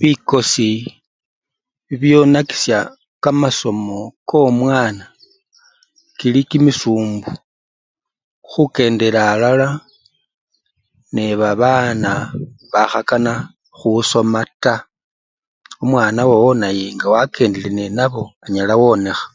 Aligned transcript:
Bikosi 0.00 0.70
bibyonakisya 1.86 2.78
kamasomo 3.22 3.98
komwana 4.28 5.04
kili 6.18 6.40
kimisumbu 6.50 7.28
khukendela 8.50 9.20
alala 9.32 9.68
nebabana 11.14 12.12
bakhakana 12.72 13.32
khusoma 13.78 14.40
taa, 14.62 14.86
omwana 15.82 16.20
wowo 16.28 16.50
naye 16.62 16.86
ngawakendele 16.96 17.70
nenabo 17.78 18.22
anyala 18.44 18.74
wonekha. 18.80 19.26